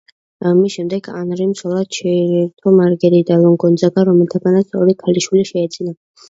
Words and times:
მის 0.59 0.75
შემდეგ 0.75 1.09
ანრიმ 1.19 1.51
ცოლად 1.59 1.97
შეირთო 1.97 2.73
მარგერიტა 2.77 3.37
გონძაგა, 3.65 4.07
რომელთანაც 4.11 4.75
ორი 4.81 4.97
ქალიშვილი 5.05 5.47
შეეძინა. 5.53 5.97